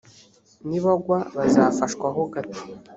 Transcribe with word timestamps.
nibagwa 0.67 1.17
bazafashwa 1.35 2.07
ho 2.15 2.21
gato 2.33 2.61